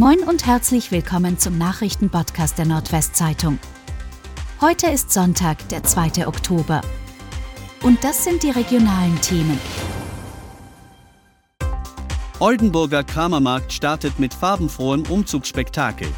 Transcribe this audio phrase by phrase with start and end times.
[0.00, 3.58] Moin und herzlich willkommen zum Nachrichtenpodcast der Nordwestzeitung.
[4.62, 6.26] Heute ist Sonntag, der 2.
[6.26, 6.80] Oktober.
[7.82, 9.60] Und das sind die regionalen Themen.
[12.38, 16.08] Oldenburger Kramermarkt startet mit farbenfrohem Umzugsspektakel.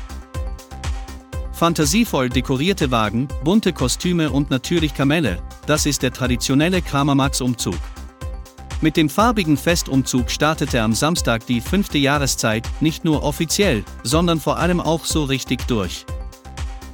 [1.51, 7.75] Fantasievoll dekorierte Wagen, bunte Kostüme und natürlich Kamelle, das ist der traditionelle Kramermarktsumzug.
[8.83, 14.59] Mit dem farbigen Festumzug startete am Samstag die fünfte Jahreszeit, nicht nur offiziell, sondern vor
[14.59, 16.05] allem auch so richtig durch.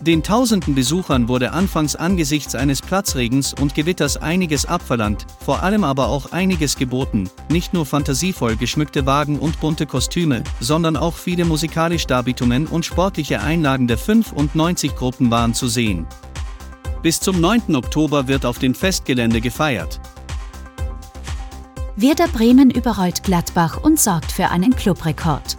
[0.02, 6.08] Den tausenden Besuchern wurde anfangs angesichts eines Platzregens und Gewitters einiges abverlangt, vor allem aber
[6.08, 12.06] auch einiges geboten, nicht nur fantasievoll geschmückte Wagen und bunte Kostüme, sondern auch viele musikalisch
[12.06, 16.06] Darbietungen und sportliche Einlagen der 95 Gruppen waren zu sehen.
[17.02, 17.74] Bis zum 9.
[17.76, 20.00] Oktober wird auf dem Festgelände gefeiert.
[22.00, 25.58] Werder Bremen überrollt Gladbach und sorgt für einen Clubrekord.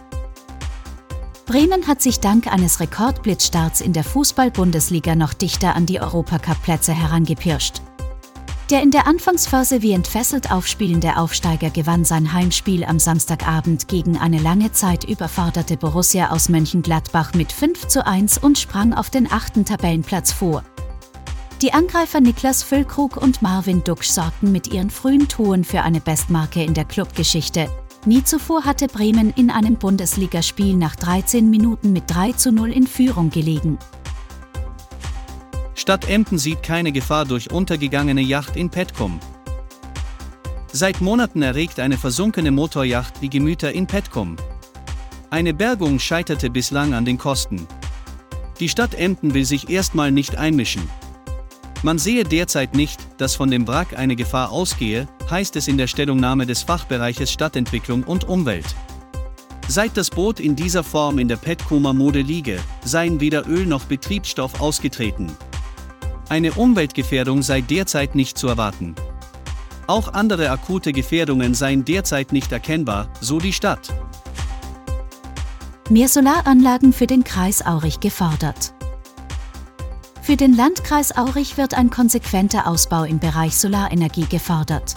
[1.44, 7.82] Bremen hat sich dank eines Rekordblitzstarts in der Fußball-Bundesliga noch dichter an die Europacup-Plätze herangepirscht.
[8.70, 14.38] Der in der Anfangsphase wie entfesselt aufspielende Aufsteiger gewann sein Heimspiel am Samstagabend gegen eine
[14.38, 19.66] lange Zeit überforderte Borussia aus Mönchengladbach mit 5 zu 1 und sprang auf den achten
[19.66, 20.62] Tabellenplatz vor.
[21.62, 26.64] Die Angreifer Niklas Füllkrug und Marvin Duksch sorgten mit ihren frühen Toren für eine Bestmarke
[26.64, 27.68] in der Clubgeschichte.
[28.06, 32.86] Nie zuvor hatte Bremen in einem Bundesligaspiel nach 13 Minuten mit 3 zu 0 in
[32.86, 33.78] Führung gelegen.
[35.74, 39.20] Stadt Emden sieht keine Gefahr durch untergegangene Yacht in Petkum.
[40.72, 44.36] Seit Monaten erregt eine versunkene Motorjacht die Gemüter in Petkum.
[45.28, 47.66] Eine Bergung scheiterte bislang an den Kosten.
[48.60, 50.88] Die Stadt Emden will sich erstmal nicht einmischen.
[51.82, 55.86] Man sehe derzeit nicht, dass von dem Wrack eine Gefahr ausgehe, heißt es in der
[55.86, 58.66] Stellungnahme des Fachbereiches Stadtentwicklung und Umwelt.
[59.66, 63.84] Seit das Boot in dieser Form in der Petkumer Mode liege, seien weder Öl noch
[63.84, 65.30] Betriebsstoff ausgetreten.
[66.28, 68.94] Eine Umweltgefährdung sei derzeit nicht zu erwarten.
[69.86, 73.92] Auch andere akute Gefährdungen seien derzeit nicht erkennbar, so die Stadt.
[75.88, 78.74] Mehr Solaranlagen für den Kreis Aurich gefordert.
[80.30, 84.94] Für den Landkreis Aurich wird ein konsequenter Ausbau im Bereich Solarenergie gefordert.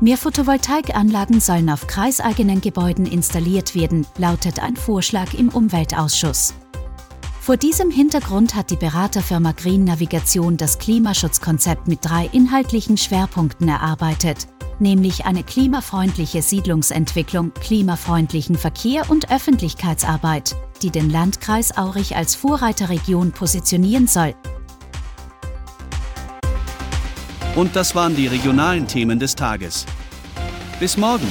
[0.00, 6.54] Mehr Photovoltaikanlagen sollen auf kreiseigenen Gebäuden installiert werden, lautet ein Vorschlag im Umweltausschuss.
[7.46, 14.48] Vor diesem Hintergrund hat die Beraterfirma Green Navigation das Klimaschutzkonzept mit drei inhaltlichen Schwerpunkten erarbeitet,
[14.80, 24.08] nämlich eine klimafreundliche Siedlungsentwicklung, klimafreundlichen Verkehr und Öffentlichkeitsarbeit, die den Landkreis Aurich als Vorreiterregion positionieren
[24.08, 24.34] soll.
[27.54, 29.86] Und das waren die regionalen Themen des Tages.
[30.80, 31.28] Bis morgen!